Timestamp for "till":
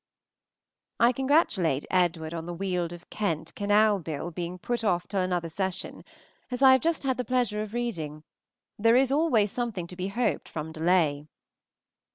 5.07-5.19